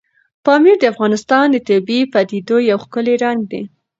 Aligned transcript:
پامیر 0.45 0.75
د 0.79 0.83
افغانستان 0.93 1.45
د 1.51 1.57
طبیعي 1.67 2.03
پدیدو 2.13 2.57
یو 2.69 2.77
ښکلی 2.83 3.15
رنګ 3.23 3.39
دی. 3.51 3.61